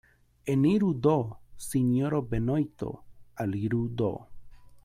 Eniru 0.53 0.87
do, 1.07 1.13
sinjoro 1.67 2.23
Benojto, 2.33 2.91
aliru 3.45 3.87
do. 4.03 4.13